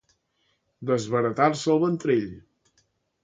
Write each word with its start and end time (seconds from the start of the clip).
Desbaratar-se 0.91 1.71
el 1.73 1.81
ventrell. 1.83 2.27